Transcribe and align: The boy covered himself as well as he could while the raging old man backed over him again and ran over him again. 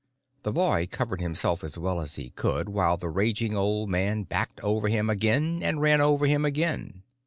The 0.41 0.51
boy 0.51 0.87
covered 0.89 1.21
himself 1.21 1.63
as 1.63 1.77
well 1.77 2.01
as 2.01 2.15
he 2.15 2.31
could 2.31 2.69
while 2.69 2.97
the 2.97 3.07
raging 3.07 3.55
old 3.55 3.91
man 3.91 4.23
backed 4.23 4.59
over 4.61 4.87
him 4.87 5.11
again 5.11 5.59
and 5.61 5.79
ran 5.79 6.01
over 6.01 6.25
him 6.25 6.43
again. 6.43 7.03